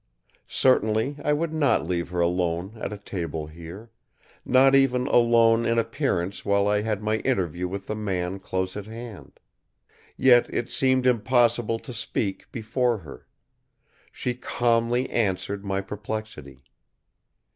[0.47, 3.91] Certainly I would not leave her alone at a table here;
[4.43, 8.87] not even alone in appearance while I had my interview with the man close at
[8.87, 9.39] hand.
[10.17, 13.27] Yet it seemed impossible to speak before her.
[14.11, 16.63] She calmly answered my perplexity.